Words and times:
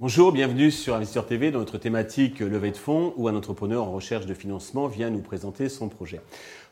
Bonjour, 0.00 0.32
bienvenue 0.32 0.72
sur 0.72 0.96
Investisseur 0.96 1.26
TV 1.26 1.52
dans 1.52 1.60
notre 1.60 1.78
thématique 1.78 2.40
levée 2.40 2.72
de 2.72 2.76
fonds 2.76 3.14
où 3.16 3.28
un 3.28 3.36
entrepreneur 3.36 3.84
en 3.84 3.92
recherche 3.92 4.26
de 4.26 4.34
financement 4.34 4.88
vient 4.88 5.10
nous 5.10 5.20
présenter 5.20 5.68
son 5.68 5.88
projet. 5.88 6.20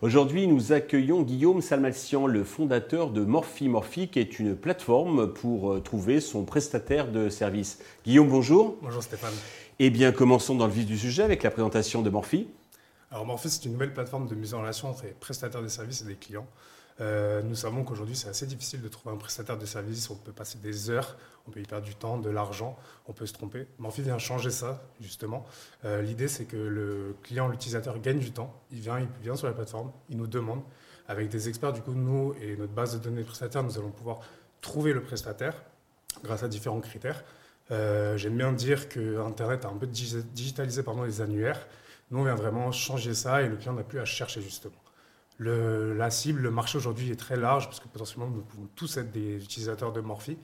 Aujourd'hui, 0.02 0.48
nous 0.48 0.72
accueillons 0.72 1.22
Guillaume 1.22 1.62
Salmalcian, 1.62 2.26
le 2.26 2.42
fondateur 2.42 3.10
de 3.10 3.24
Morphy. 3.24 3.68
Morphy 3.68 4.08
qui 4.08 4.18
est 4.18 4.40
une 4.40 4.56
plateforme 4.56 5.32
pour 5.32 5.72
euh, 5.74 5.80
trouver 5.80 6.18
son 6.18 6.44
prestataire 6.44 7.12
de 7.12 7.28
service. 7.28 7.78
Guillaume, 8.04 8.28
bonjour. 8.28 8.76
Bonjour 8.82 9.04
Stéphane. 9.04 9.34
Eh 9.78 9.90
bien, 9.90 10.10
commençons 10.10 10.56
dans 10.56 10.66
le 10.66 10.72
vif 10.72 10.86
du 10.86 10.98
sujet 10.98 11.22
avec 11.22 11.44
la 11.44 11.52
présentation 11.52 12.02
de 12.02 12.10
Morphy. 12.10 12.48
Alors 13.12 13.26
Morphy, 13.26 13.50
c'est 13.50 13.64
une 13.64 13.72
nouvelle 13.72 13.92
plateforme 13.92 14.28
de 14.28 14.36
mise 14.36 14.54
en 14.54 14.60
relation 14.60 14.88
entre 14.88 15.02
les 15.04 15.10
prestataires 15.10 15.62
de 15.62 15.68
services 15.68 16.02
et 16.02 16.04
des 16.04 16.14
clients. 16.14 16.46
Euh, 17.00 17.42
nous 17.42 17.56
savons 17.56 17.82
qu'aujourd'hui, 17.82 18.14
c'est 18.14 18.28
assez 18.28 18.46
difficile 18.46 18.82
de 18.82 18.88
trouver 18.88 19.12
un 19.12 19.18
prestataire 19.18 19.58
de 19.58 19.66
service. 19.66 20.08
On 20.10 20.14
peut 20.14 20.32
passer 20.32 20.58
des 20.58 20.90
heures, 20.90 21.16
on 21.48 21.50
peut 21.50 21.60
y 21.60 21.64
perdre 21.64 21.84
du 21.84 21.96
temps, 21.96 22.18
de 22.18 22.30
l'argent, 22.30 22.78
on 23.08 23.12
peut 23.12 23.26
se 23.26 23.32
tromper. 23.32 23.66
Morphy 23.78 24.02
vient 24.02 24.18
changer 24.18 24.50
ça, 24.50 24.84
justement. 25.00 25.44
Euh, 25.84 26.02
l'idée, 26.02 26.28
c'est 26.28 26.44
que 26.44 26.56
le 26.56 27.16
client, 27.24 27.48
l'utilisateur 27.48 27.98
gagne 27.98 28.20
du 28.20 28.30
temps. 28.30 28.54
Il 28.70 28.78
vient, 28.78 29.00
il 29.00 29.08
vient 29.22 29.34
sur 29.34 29.48
la 29.48 29.54
plateforme, 29.54 29.90
il 30.08 30.16
nous 30.16 30.28
demande. 30.28 30.62
Avec 31.08 31.30
des 31.30 31.48
experts, 31.48 31.72
du 31.72 31.80
coup, 31.80 31.94
nous 31.94 32.34
et 32.40 32.56
notre 32.56 32.72
base 32.72 32.92
de 32.92 33.02
données 33.02 33.22
de 33.22 33.26
prestataires, 33.26 33.64
nous 33.64 33.76
allons 33.76 33.90
pouvoir 33.90 34.20
trouver 34.60 34.92
le 34.92 35.02
prestataire 35.02 35.54
grâce 36.22 36.44
à 36.44 36.48
différents 36.48 36.80
critères. 36.80 37.24
Euh, 37.72 38.16
j'aime 38.16 38.36
bien 38.36 38.52
dire 38.52 38.88
que 38.88 39.18
Internet 39.20 39.64
a 39.64 39.68
un 39.68 39.76
peu 39.76 39.86
digitalisé 39.88 40.84
pardon, 40.84 41.02
les 41.02 41.20
annuaires. 41.20 41.66
Nous, 42.10 42.18
on 42.18 42.24
vient 42.24 42.34
vraiment 42.34 42.72
changer 42.72 43.14
ça 43.14 43.42
et 43.42 43.48
le 43.48 43.56
client 43.56 43.72
n'a 43.72 43.84
plus 43.84 44.00
à 44.00 44.04
chercher, 44.04 44.40
justement 44.42 44.74
la 45.40 46.10
cible, 46.10 46.42
le 46.42 46.50
marché 46.50 46.76
aujourd'hui 46.76 47.10
est 47.10 47.16
très 47.16 47.36
large 47.36 47.66
parce 47.66 47.80
que 47.80 47.88
potentiellement 47.88 48.28
nous 48.28 48.42
pouvons 48.42 48.68
tous 48.74 48.96
être 48.98 49.10
des 49.10 49.42
utilisateurs 49.42 49.92
de 49.92 50.00
Morphy. 50.00 50.36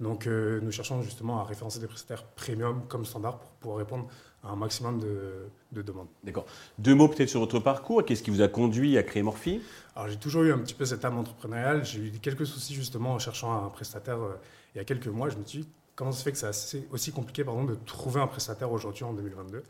Donc 0.00 0.26
euh, 0.26 0.60
nous 0.62 0.70
cherchons 0.70 1.02
justement 1.02 1.40
à 1.40 1.44
référencer 1.44 1.80
des 1.80 1.88
prestataires 1.88 2.24
premium 2.24 2.82
comme 2.88 3.04
standard 3.04 3.40
pour 3.40 3.50
pouvoir 3.50 3.78
répondre 3.78 4.06
à 4.44 4.50
un 4.50 4.56
maximum 4.56 5.00
de, 5.00 5.82
demandes. 5.82 6.06
D'accord. 6.22 6.46
Deux 6.78 6.94
mots 6.94 7.08
peut-être 7.08 7.28
sur 7.28 7.40
votre 7.40 7.58
parcours. 7.58 8.04
Qu'est-ce 8.04 8.22
qui 8.22 8.30
vous 8.30 8.40
a 8.40 8.48
conduit 8.48 8.96
à 8.96 9.02
créer 9.02 9.22
Morphy 9.22 9.60
Alors 9.96 10.08
j'ai 10.08 10.16
toujours 10.16 10.44
eu 10.44 10.52
un 10.52 10.58
petit 10.58 10.74
peu 10.74 10.84
cette 10.84 11.04
âme 11.04 11.18
entrepreneuriale. 11.18 11.84
J'ai 11.84 11.98
eu 11.98 12.10
quelques 12.22 12.46
soucis 12.46 12.74
justement 12.74 13.14
en 13.14 13.18
cherchant 13.18 13.66
un 13.66 13.68
prestataire 13.68 14.22
euh, 14.22 14.36
il 14.74 14.78
y 14.78 14.80
a 14.80 14.84
quelques 14.84 15.08
mois. 15.08 15.28
Je 15.28 15.36
me 15.36 15.44
suis 15.44 15.60
dit 15.60 15.68
comment 15.96 16.12
ça 16.12 16.18
se 16.18 16.24
fait 16.24 16.32
que 16.32 16.52
c'est 16.52 16.86
aussi 16.92 17.10
compliqué 17.10 17.44
pardon, 17.44 17.64
de 17.64 17.74
trouver 17.74 18.20
un 18.20 18.28
prestataire 18.28 18.70
aujourd'hui 18.70 19.04
en 19.04 19.12
2022 19.12 19.64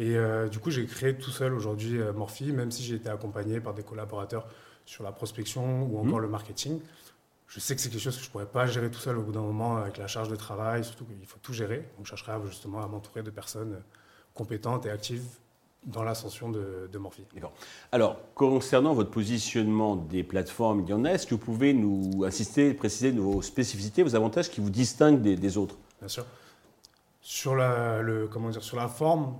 et 0.00 0.16
euh, 0.16 0.48
du 0.48 0.58
coup, 0.58 0.70
j'ai 0.70 0.86
créé 0.86 1.14
tout 1.14 1.30
seul 1.30 1.52
aujourd'hui 1.52 2.00
euh, 2.00 2.14
Morphy, 2.14 2.52
même 2.52 2.70
si 2.70 2.82
j'ai 2.82 2.94
été 2.94 3.10
accompagné 3.10 3.60
par 3.60 3.74
des 3.74 3.82
collaborateurs 3.82 4.48
sur 4.86 5.04
la 5.04 5.12
prospection 5.12 5.82
ou 5.82 5.98
encore 5.98 6.16
mhm. 6.16 6.22
le 6.22 6.28
marketing. 6.28 6.80
Je 7.48 7.60
sais 7.60 7.74
que 7.74 7.82
c'est 7.82 7.90
quelque 7.90 8.00
chose 8.00 8.16
que 8.16 8.22
je 8.22 8.28
ne 8.28 8.32
pourrais 8.32 8.46
pas 8.46 8.66
gérer 8.66 8.90
tout 8.90 8.98
seul 8.98 9.18
au 9.18 9.22
bout 9.22 9.32
d'un 9.32 9.42
moment 9.42 9.76
avec 9.76 9.98
la 9.98 10.06
charge 10.06 10.30
de 10.30 10.36
travail, 10.36 10.84
surtout 10.84 11.04
qu'il 11.04 11.26
faut 11.26 11.38
tout 11.42 11.52
gérer. 11.52 11.86
Donc, 11.98 12.06
je 12.06 12.10
chercherai 12.16 12.38
justement 12.46 12.82
à 12.82 12.86
m'entourer 12.86 13.22
de 13.22 13.28
personnes 13.28 13.82
compétentes 14.32 14.86
et 14.86 14.90
actives 14.90 15.24
dans 15.84 16.02
l'ascension 16.02 16.48
de, 16.48 16.88
de 16.90 16.98
Morphy. 16.98 17.24
D'accord. 17.34 17.52
Alors, 17.92 18.16
concernant 18.34 18.94
votre 18.94 19.10
positionnement 19.10 19.96
des 19.96 20.22
plateformes, 20.22 20.80
il 20.80 20.88
y 20.88 20.94
en 20.94 21.04
a. 21.04 21.10
Est-ce 21.10 21.26
que 21.26 21.34
vous 21.34 21.44
pouvez 21.44 21.74
nous 21.74 22.24
insister, 22.24 22.72
préciser 22.72 23.10
vos 23.10 23.42
spécificités, 23.42 24.02
vos 24.02 24.14
avantages 24.14 24.48
qui 24.50 24.62
vous 24.62 24.70
distinguent 24.70 25.20
des, 25.20 25.58
autres? 25.58 25.76
Bien 25.98 26.08
sûr. 26.08 26.24
Sur 27.20 27.54
la, 27.54 28.00
le, 28.00 28.28
comment 28.28 28.48
dire, 28.48 28.62
sur 28.62 28.78
la 28.78 28.88
forme, 28.88 29.34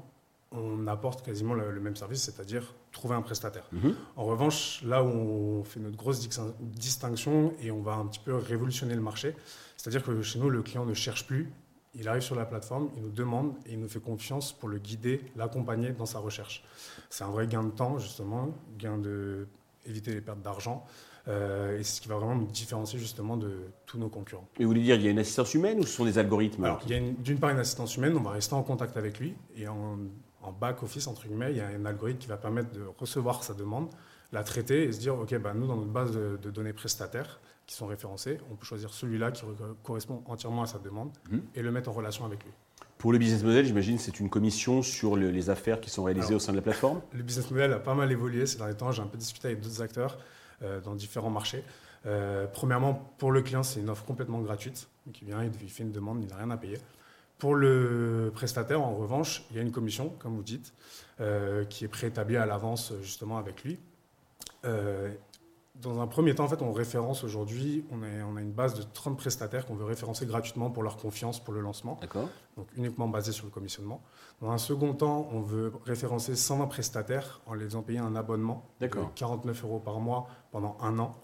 on 0.52 0.86
apporte 0.88 1.24
quasiment 1.24 1.54
le, 1.54 1.80
même 1.80 1.96
service, 1.96 2.22
c'est-à-dire 2.22 2.74
trouver 2.92 3.14
un 3.14 3.22
prestataire. 3.22 3.68
Mhm. 3.72 3.94
En 4.16 4.24
revanche, 4.24 4.82
là 4.84 5.02
où 5.02 5.08
on 5.08 5.64
fait 5.64 5.80
notre 5.80 5.96
grosse 5.96 6.26
distinction 6.60 7.54
et 7.60 7.70
on 7.70 7.82
va 7.82 7.94
un 7.94 8.06
petit 8.06 8.20
peu 8.20 8.34
révolutionner 8.34 8.94
le 8.94 9.00
marché, 9.00 9.36
c'est-à-dire 9.76 10.02
que 10.02 10.22
chez 10.22 10.38
nous, 10.38 10.50
le 10.50 10.62
client 10.62 10.84
ne 10.84 10.94
cherche 10.94 11.26
plus, 11.26 11.52
il 11.94 12.08
arrive 12.08 12.22
sur 12.22 12.36
la 12.36 12.44
plateforme, 12.44 12.90
il 12.96 13.02
nous 13.02 13.10
demande 13.10 13.54
et 13.66 13.72
il 13.72 13.80
nous 13.80 13.88
fait 13.88 14.00
confiance 14.00 14.52
pour 14.52 14.68
le 14.68 14.78
guider, 14.78 15.20
l'accompagner 15.36 15.90
dans 15.90 16.06
sa 16.06 16.18
recherche. 16.18 16.64
C'est 17.10 17.24
un 17.24 17.30
vrai 17.30 17.46
gain 17.46 17.64
de 17.64 17.70
temps, 17.70 17.98
justement, 17.98 18.50
gain 18.78 18.98
de 18.98 19.46
éviter 19.86 20.12
les 20.12 20.20
pertes 20.20 20.42
d'argent. 20.42 20.84
Euh, 21.28 21.78
et 21.78 21.82
c'est 21.82 21.96
ce 21.96 22.00
qui 22.00 22.08
va 22.08 22.16
vraiment 22.16 22.34
nous 22.34 22.46
différencier 22.46 22.98
justement 22.98 23.36
de 23.36 23.52
tous 23.86 23.98
nos 23.98 24.08
concurrents. 24.08 24.48
Et 24.58 24.64
vous 24.64 24.70
voulez 24.70 24.82
dire, 24.82 24.96
il 24.96 25.02
y 25.02 25.08
a 25.08 25.10
une 25.10 25.18
assistance 25.18 25.54
humaine 25.54 25.78
ou 25.78 25.82
ce 25.82 25.92
sont 25.92 26.04
des 26.04 26.18
algorithmes 26.18 26.64
Alors, 26.64 26.80
il 26.86 26.92
y 26.92 26.94
a 26.94 27.00
d'une 27.00 27.38
part 27.38 27.50
une 27.50 27.58
assistance 27.58 27.96
humaine, 27.96 28.16
on 28.16 28.22
va 28.22 28.30
rester 28.30 28.54
en 28.54 28.62
contact 28.62 28.96
avec 28.96 29.18
lui 29.18 29.34
et 29.56 29.68
en, 29.68 29.98
en 30.50 30.52
back-office, 30.52 31.06
entre 31.06 31.26
guillemets, 31.26 31.52
il 31.52 31.56
y 31.56 31.60
a 31.60 31.68
un 31.68 31.84
algorithme 31.86 32.18
qui 32.18 32.28
va 32.28 32.36
permettre 32.36 32.72
de 32.72 32.82
recevoir 32.98 33.42
sa 33.42 33.54
demande, 33.54 33.88
la 34.32 34.42
traiter 34.44 34.84
et 34.84 34.92
se 34.92 34.98
dire, 34.98 35.18
OK, 35.18 35.34
bah, 35.38 35.54
nous, 35.54 35.66
dans 35.66 35.76
notre 35.76 35.90
base 35.90 36.12
de, 36.12 36.50
données 36.50 36.72
prestataires 36.72 37.40
qui 37.66 37.74
sont 37.74 37.86
référencés, 37.86 38.38
on 38.50 38.56
peut 38.56 38.66
choisir 38.66 38.92
celui-là 38.92 39.30
qui 39.30 39.44
correspond 39.82 40.22
entièrement 40.26 40.62
à 40.62 40.66
sa 40.66 40.78
demande 40.78 41.10
mhm. 41.30 41.42
et 41.54 41.62
le 41.62 41.70
mettre 41.70 41.88
en 41.88 41.92
relation 41.92 42.24
avec 42.24 42.42
lui. 42.44 42.52
Pour 42.98 43.12
le 43.12 43.18
business 43.18 43.42
model, 43.42 43.64
j'imagine 43.64 43.98
c'est 43.98 44.20
une 44.20 44.28
commission 44.28 44.82
sur 44.82 45.16
les 45.16 45.48
affaires 45.48 45.80
qui 45.80 45.88
sont 45.88 46.04
réalisées 46.04 46.34
au 46.34 46.38
sein 46.38 46.52
de 46.52 46.56
la 46.56 46.62
plateforme? 46.62 47.00
Le 47.14 47.22
business 47.22 47.50
model 47.50 47.72
a 47.72 47.78
pas 47.78 47.94
mal 47.94 48.12
évolué 48.12 48.44
ces 48.44 48.58
derniers 48.58 48.74
temps. 48.74 48.92
J'ai 48.92 49.00
un 49.00 49.06
peu 49.06 49.16
discuté 49.16 49.48
avec 49.48 49.60
d'autres 49.62 49.80
acteurs 49.80 50.18
euh, 50.62 50.82
dans 50.82 50.94
différents 50.94 51.30
marchés. 51.30 51.64
Euh, 52.04 52.46
premièrement, 52.52 53.10
pour 53.16 53.32
le 53.32 53.40
client, 53.40 53.62
c'est 53.62 53.80
une 53.80 53.88
offre 53.88 54.04
complètement 54.04 54.40
gratuite. 54.40 54.88
Donc, 55.06 55.20
il 55.22 55.28
vient, 55.28 55.42
il 55.42 55.70
fait 55.70 55.82
une 55.82 55.92
demande, 55.92 56.22
il 56.22 56.28
n'a 56.28 56.36
rien 56.36 56.50
à 56.50 56.58
payer. 56.58 56.76
Pour 57.38 57.54
le 57.54 58.09
prestataire, 58.30 58.80
en 58.80 58.94
revanche, 58.94 59.44
il 59.50 59.56
y 59.56 59.58
a 59.58 59.62
une 59.62 59.72
commission, 59.72 60.12
comme 60.18 60.36
vous 60.36 60.42
dites, 60.42 60.72
euh, 61.20 61.64
qui 61.64 61.84
est 61.84 61.88
préétablie 61.88 62.36
à 62.36 62.46
l'avance 62.46 62.92
justement 63.02 63.38
avec 63.38 63.62
lui. 63.64 63.78
Euh, 64.64 65.12
dans 65.76 66.00
un 66.00 66.06
premier 66.06 66.34
temps, 66.34 66.44
en 66.44 66.48
fait, 66.48 66.60
on 66.62 66.72
référence 66.72 67.24
aujourd'hui, 67.24 67.84
on, 67.90 68.00
on, 68.02 68.36
a 68.36 68.40
une 68.40 68.52
base 68.52 68.74
de 68.74 68.82
30 68.82 69.16
prestataires 69.16 69.66
qu'on 69.66 69.74
veut 69.74 69.84
référencer 69.84 70.26
gratuitement 70.26 70.70
pour 70.70 70.82
leur 70.82 70.96
confiance 70.96 71.42
pour 71.42 71.54
le 71.54 71.60
lancement. 71.60 71.98
D'accord. 72.00 72.28
Donc 72.56 72.66
uniquement 72.76 73.08
basé 73.08 73.32
sur 73.32 73.46
le 73.46 73.50
commissionnement. 73.50 74.02
Dans 74.40 74.50
un 74.50 74.58
second 74.58 74.92
temps, 74.92 75.28
on 75.32 75.40
veut 75.40 75.72
référencer 75.86 76.36
120 76.36 76.66
prestataires 76.66 77.40
en 77.46 77.54
les 77.54 77.64
faisant 77.64 77.82
payer 77.82 77.98
un 77.98 78.14
abonnement 78.16 78.66
de 78.80 78.88
49 79.14 79.64
euros 79.64 79.78
par 79.78 80.00
mois 80.00 80.28
pendant 80.50 80.76
un 80.80 80.98
an. 80.98 81.16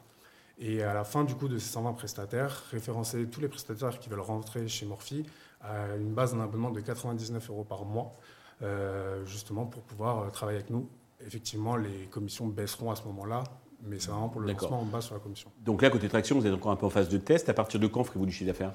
Et 0.59 0.83
à 0.83 0.95
la 0.95 1.05
fin 1.05 1.25
du 1.25 1.35
coup 1.35 1.49
de 1.49 1.59
ces 1.59 1.69
120 1.69 1.93
prestataires, 1.93 2.65
référencer 2.71 3.27
tous 3.27 3.41
les 3.41 3.49
prestataires 3.49 3.99
qui 3.99 4.09
veulent 4.09 4.21
rentrer 4.21 4.69
chez 4.69 4.87
Morphy 4.87 5.27
à 5.61 5.97
une 5.97 6.15
base 6.15 6.35
d'un 6.35 6.41
abonnement 6.41 6.71
de 6.71 6.81
99 6.81 7.51
euros 7.51 7.65
par 7.65 7.85
mois, 7.85 8.15
euh, 8.63 9.25
justement 9.27 9.67
pour 9.67 9.83
pouvoir 9.83 10.21
euh, 10.21 10.31
travailler 10.31 10.59
avec 10.59 10.71
nous. 10.71 10.89
Effectivement, 11.27 11.77
les 11.77 12.07
commissions 12.11 12.47
baisseront 12.47 12.91
à 12.91 12.97
ce 12.97 13.05
moment-là, 13.05 13.45
mais 13.83 13.99
c'est 13.99 14.11
vraiment 14.11 14.29
pour 14.29 14.41
le 14.41 14.53
lancement, 14.53 14.81
on 14.81 14.87
base 14.87 15.05
sur 15.05 15.15
la 15.15 15.21
commission. 15.21 15.51
Donc 15.65 15.83
là, 15.83 15.91
côté 15.91 16.09
traction, 16.09 16.39
vous 16.39 16.47
êtes 16.47 16.55
encore 16.55 16.73
un 16.73 16.77
peu 16.77 16.87
en 16.87 16.91
phase 16.91 17.09
de 17.09 17.19
test. 17.19 17.49
À 17.49 17.55
partir 17.55 17.81
de 17.81 17.87
quand 17.87 18.05
ferez-vous 18.05 18.27
du 18.27 18.33
chiffre 18.33 18.47
d'affaires? 18.47 18.73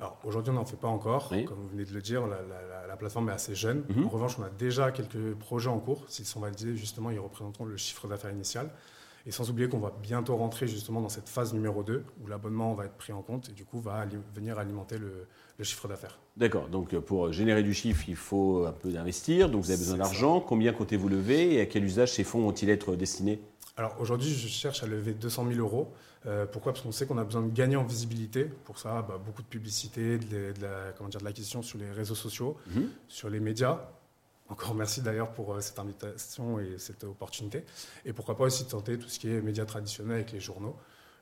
Alors 0.00 0.18
aujourd'hui, 0.24 0.50
on 0.50 0.56
n'en 0.56 0.64
fait 0.64 0.76
pas 0.76 0.88
encore. 0.88 1.28
Comme 1.28 1.58
vous 1.58 1.68
venez 1.68 1.84
de 1.84 1.94
le 1.94 2.02
dire, 2.02 2.26
la, 2.26 2.96
plateforme 2.96 3.30
est 3.30 3.32
assez 3.32 3.54
jeune. 3.54 3.84
Mhm. 3.88 4.06
En 4.06 4.08
revanche, 4.08 4.36
on 4.38 4.42
a 4.42 4.50
déjà 4.50 4.90
quelques 4.90 5.34
projets 5.34 5.70
en 5.70 5.78
cours. 5.78 6.04
S'ils 6.08 6.26
sont 6.26 6.40
validés, 6.40 6.76
justement, 6.76 7.10
ils 7.10 7.18
représenteront 7.18 7.64
le 7.64 7.76
chiffre 7.76 8.06
d'affaires 8.06 8.32
initial. 8.32 8.68
Et 9.26 9.30
sans 9.30 9.48
oublier 9.50 9.68
qu'on 9.68 9.78
va 9.78 9.92
bientôt 10.02 10.36
rentrer 10.36 10.66
justement 10.66 11.00
dans 11.00 11.08
cette 11.08 11.28
phase 11.28 11.54
numéro 11.54 11.82
2 11.82 12.04
où 12.22 12.26
l'abonnement 12.26 12.74
va 12.74 12.86
être 12.86 12.96
pris 12.96 13.12
en 13.12 13.22
compte 13.22 13.50
et 13.50 13.52
du 13.52 13.64
coup 13.64 13.80
va 13.80 14.04
venir 14.34 14.58
alimenter 14.58 14.98
le, 14.98 15.26
chiffre 15.62 15.86
d'affaires. 15.86 16.18
D'accord, 16.36 16.68
donc 16.68 16.92
euh, 16.92 17.00
pour 17.00 17.32
générer 17.32 17.62
du 17.62 17.72
chiffre, 17.72 18.08
il 18.08 18.16
faut 18.16 18.66
un 18.66 18.72
peu 18.72 18.90
d'investir, 18.90 19.48
donc 19.48 19.62
vous 19.62 19.70
avez 19.70 19.78
besoin 19.78 19.98
d'argent. 19.98 20.40
Combien 20.40 20.72
comptez-vous 20.72 21.08
lever 21.08 21.54
et 21.54 21.60
à 21.60 21.66
quel 21.66 21.84
usage 21.84 22.12
ces 22.12 22.24
fonds 22.24 22.40
vont-ils 22.40 22.68
être 22.68 22.96
destinés? 22.96 23.40
Alors 23.76 23.96
aujourd'hui, 24.00 24.28
je 24.28 24.48
cherche 24.48 24.82
à 24.82 24.86
lever 24.86 25.12
200 25.12 25.46
000 25.48 25.60
euros. 25.60 25.92
Euh, 26.26 26.46
pourquoi? 26.46 26.72
Parce 26.72 26.84
qu'on 26.84 26.92
sait 26.92 27.06
qu'on 27.06 27.18
a 27.18 27.24
besoin 27.24 27.42
de 27.42 27.52
gagner 27.52 27.76
en 27.76 27.84
visibilité. 27.84 28.44
Pour 28.64 28.78
ça, 28.78 29.02
bah, 29.02 29.20
beaucoup 29.24 29.42
de 29.42 29.46
publicité, 29.46 30.18
de, 30.18 30.52
de 30.52 31.24
l'acquisition 31.24 31.62
sur 31.62 31.78
les 31.78 31.90
réseaux 31.90 32.14
sociaux, 32.14 32.56
mhm. 32.74 32.88
sur 33.08 33.30
les 33.30 33.40
médias. 33.40 33.80
Encore 34.52 34.74
merci 34.74 35.00
d'ailleurs 35.00 35.32
pour 35.32 35.54
euh, 35.54 35.60
cette 35.60 35.78
invitation 35.78 36.60
et 36.60 36.76
cette 36.76 37.04
opportunité. 37.04 37.64
Et 38.04 38.12
pourquoi 38.12 38.36
pas 38.36 38.44
aussi 38.44 38.66
tenter 38.66 38.98
tout 38.98 39.08
ce 39.08 39.18
qui 39.18 39.30
est 39.30 39.40
médias 39.40 39.64
traditionnels 39.64 40.16
avec 40.16 40.32
les 40.32 40.40
journaux. 40.40 40.76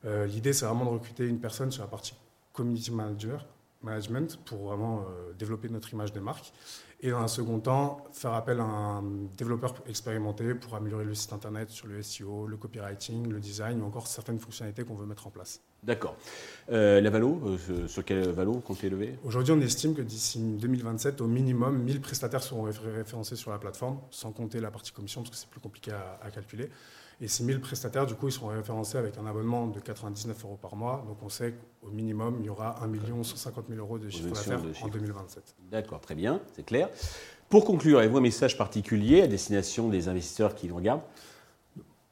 Euh, 0.05 0.27
l'idée, 0.27 0.53
c'est 0.53 0.67
vraiment 0.67 0.85
de 0.85 0.91
recruter 0.91 1.29
une 1.29 1.39
personne 1.39 1.71
sur 1.71 1.85
la 1.85 1.89
partie 1.89 2.13
community 2.53 2.91
manager, 2.91 3.47
management 3.83 4.37
pour 4.45 4.67
vraiment 4.67 5.03
euh, 5.03 5.33
développer 5.39 5.69
notre 5.69 5.93
image 5.93 6.13
de 6.13 6.19
marque. 6.19 6.53
Et 7.03 7.11
dans 7.11 7.21
un 7.21 7.29
second 7.29 7.61
temps, 7.61 8.05
faire 8.13 8.35
appel 8.35 8.61
à 8.61 8.65
un 8.65 9.03
développeur 9.37 9.75
expérimenté 9.89 10.55
pour 10.55 10.75
améliorer 10.75 11.05
le 11.05 11.15
site 11.15 11.33
internet 11.33 11.71
sur 11.71 11.87
le 11.87 12.03
SEO, 12.03 12.47
le 12.47 12.59
copywriting, 12.59 13.27
le 13.27 13.41
design 13.41 13.81
ou 13.81 13.87
encore 13.87 14.07
certaines 14.07 14.39
fonctionnalités 14.39 14.85
qu'on 14.85 14.97
veut 14.97 15.07
mettre 15.07 15.27
en 15.27 15.31
place. 15.31 15.63
D'accord. 15.83 16.15
Euh, 16.71 17.01
la 17.01 17.09
Valo, 17.09 17.41
euh, 17.47 17.89
sur 17.89 18.05
quelle 18.05 18.29
Valo 18.29 18.61
comptez 18.61 18.91
lever 18.91 19.19
Aujourd'hui, 19.25 19.55
on 19.55 19.61
estime 19.63 19.95
que 19.95 20.03
d'ici 20.03 20.41
2027, 20.41 21.23
au 21.23 21.27
minimum, 21.27 21.79
1000 21.79 22.03
prestataires 22.03 22.43
seront 22.43 22.65
référencés 22.65 23.37
sur 23.37 23.51
la 23.51 23.59
plateforme, 23.59 23.99
sans 24.11 24.33
compter 24.33 24.61
la 24.61 24.71
partie 24.71 24.93
commission, 24.93 25.23
parce 25.23 25.31
que 25.31 25.37
c'est 25.37 25.49
plus 25.49 25.61
compliqué 25.61 25.93
à 25.93 26.31
calculer. 26.31 26.69
Et 27.23 27.29
ces 27.29 27.45
1000 27.45 27.61
prestataires, 27.61 28.07
du 28.07 28.15
coup, 28.15 28.29
ils 28.29 28.33
seront 28.33 28.49
référencés 28.49 28.97
avec 28.97 29.19
un 29.19 29.27
abonnement 29.27 29.67
de 29.67 29.79
99 29.79 30.43
euros 30.45 30.57
par 30.57 30.75
mois. 30.75 31.05
Donc 31.07 31.19
on 31.23 31.29
sait 31.29 31.53
qu'au 31.81 31.91
minimum, 31.91 32.39
il 32.41 32.47
y 32.47 32.49
aura 32.49 32.83
1 32.83 33.23
150 33.23 33.67
000 33.69 33.79
euros 33.79 33.99
de 33.99 34.09
chiffre 34.09 34.31
d'affaires 34.31 34.63
en 34.83 34.89
2027. 34.89 35.55
D'accord, 35.71 36.01
très 36.01 36.15
bien, 36.15 36.41
c'est 36.55 36.65
clair. 36.65 36.89
Pour 37.49 37.65
conclure, 37.65 37.99
avez-vous 37.99 38.19
un 38.19 38.23
message 38.23 38.57
particulier 38.57 39.23
à 39.23 39.27
destination 39.27 39.89
des 39.89 40.09
investisseurs 40.09 40.55
qui 40.55 40.69
nous 40.69 40.77
regardent? 40.77 41.03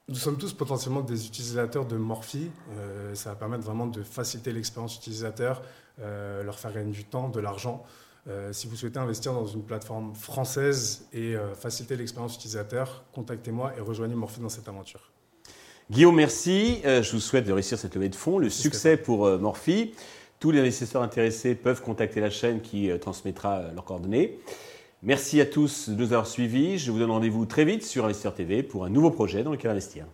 Nous 0.08 0.14
sommes 0.14 0.38
tous 0.38 0.54
potentiellement 0.54 1.02
des 1.02 1.26
utilisateurs 1.26 1.84
de 1.84 1.96
Morphy. 1.96 2.50
Euh, 2.78 3.14
ça 3.14 3.30
va 3.30 3.36
permettre 3.36 3.62
vraiment 3.62 3.86
de 3.86 4.02
faciliter 4.02 4.52
l'expérience 4.52 4.96
utilisateur, 4.96 5.60
euh, 6.00 6.42
leur 6.42 6.58
faire 6.58 6.72
gagner 6.72 6.92
du 6.92 7.04
temps, 7.04 7.28
de 7.28 7.40
l'argent. 7.40 7.84
Euh, 8.26 8.50
si 8.54 8.66
vous 8.68 8.74
souhaitez 8.74 8.98
investir 8.98 9.34
dans 9.34 9.46
une 9.46 9.62
plateforme 9.62 10.14
française 10.14 11.06
et 11.12 11.36
faciliter 11.54 11.94
l'expérience 11.96 12.36
utilisateur, 12.36 13.04
contactez-moi 13.12 13.74
et 13.76 13.80
rejoignez 13.80 14.14
Morphy 14.14 14.40
dans 14.40 14.48
cette 14.48 14.68
aventure. 14.68 15.10
Guillaume, 15.90 16.16
merci. 16.16 16.80
je 16.84 17.12
vous 17.12 17.20
souhaite 17.20 17.46
de 17.46 17.52
réussir 17.52 17.78
cette 17.78 17.94
levée 17.94 18.08
de 18.08 18.16
fonds, 18.16 18.38
le 18.38 18.50
succès 18.50 18.96
pour 18.96 19.38
Morphy. 19.38 19.94
Tous 20.40 20.50
les 20.50 20.60
investisseurs 20.60 21.02
intéressés 21.02 21.54
peuvent 21.54 21.82
contacter 21.82 22.20
la 22.20 22.30
chaîne 22.30 22.60
qui 22.60 22.90
transmettra 23.00 23.72
leurs 23.74 23.84
coordonnées. 23.84 24.38
Merci 25.02 25.40
à 25.40 25.46
tous 25.46 25.88
de 25.88 25.94
nous 25.94 26.12
avoir 26.12 26.26
suivis. 26.26 26.78
Je 26.78 26.90
vous 26.90 26.98
donne 26.98 27.10
rendez-vous 27.10 27.46
très 27.46 27.64
vite 27.64 27.84
sur 27.84 28.04
Investir 28.04 28.34
TV 28.34 28.62
pour 28.62 28.84
un 28.84 28.90
nouveau 28.90 29.10
projet 29.10 29.42
dans 29.42 29.52
lequel 29.52 29.70
investir. 29.70 30.06